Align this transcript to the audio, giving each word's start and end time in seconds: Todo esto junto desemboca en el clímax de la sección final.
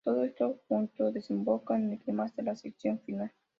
Todo 0.03 0.23
esto 0.23 0.59
junto 0.67 1.11
desemboca 1.11 1.75
en 1.77 1.91
el 1.91 1.99
clímax 1.99 2.35
de 2.35 2.41
la 2.41 2.55
sección 2.55 2.99
final. 3.01 3.31